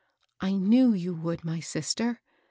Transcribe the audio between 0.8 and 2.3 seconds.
you would, my sister."